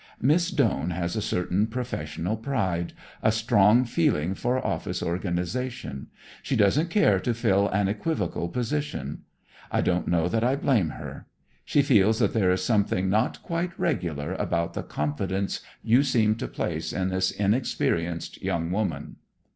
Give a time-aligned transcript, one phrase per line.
[0.19, 6.07] "Miss Doane has a certain professional pride; a strong feeling for office organization.
[6.41, 9.19] She doesn't care to fill an equivocal position.
[9.71, 11.27] I don't know that I blame her.
[11.63, 16.47] She feels that there is something not quite regular about the confidence you seem to
[16.47, 19.17] place in this inexperienced young woman."